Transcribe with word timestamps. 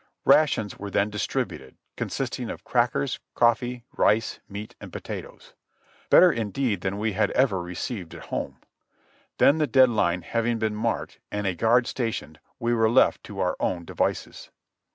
Rations 0.25 0.79
were 0.79 0.89
then 0.89 1.11
distributed, 1.11 1.77
consisting 1.95 2.49
of 2.49 2.63
crackers, 2.63 3.19
coffee, 3.35 3.83
rice, 3.95 4.39
meat 4.49 4.73
and 4.81 4.91
potatoes; 4.91 5.53
better 6.09 6.31
indeed 6.31 6.81
than 6.81 6.97
we 6.97 7.13
had 7.13 7.29
ever 7.33 7.61
received 7.61 8.15
at 8.15 8.25
home. 8.33 8.57
Then 9.37 9.59
the 9.59 9.67
dead 9.67 9.89
line 9.89 10.23
having 10.23 10.57
been 10.57 10.73
marked 10.73 11.19
and 11.31 11.45
a 11.45 11.53
guard 11.53 11.85
stationed, 11.85 12.39
we 12.57 12.73
were 12.73 12.89
left 12.89 13.23
to 13.25 13.41
our 13.41 13.55
own 13.59 13.85
devices. 13.85 14.49